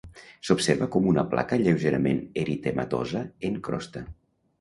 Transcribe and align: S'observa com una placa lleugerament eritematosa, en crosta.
S'observa 0.47 0.85
com 0.95 1.09
una 1.09 1.25
placa 1.33 1.59
lleugerament 1.63 2.21
eritematosa, 2.45 3.23
en 3.51 3.61
crosta. 3.69 4.03